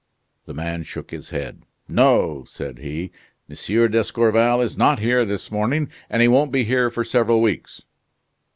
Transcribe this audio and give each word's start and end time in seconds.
The 0.47 0.55
man 0.55 0.81
shook 0.81 1.11
his 1.11 1.29
head. 1.29 1.61
"No," 1.87 2.43
said 2.47 2.79
he, 2.79 3.11
"M. 3.47 3.91
d'Escorval 3.91 4.59
is 4.61 4.75
not 4.75 4.97
here 4.97 5.25
this 5.25 5.51
morning, 5.51 5.91
and 6.09 6.23
he 6.23 6.27
won't 6.27 6.51
be 6.51 6.63
here 6.63 6.89
for 6.89 7.03
several 7.03 7.39
weeks." 7.39 7.83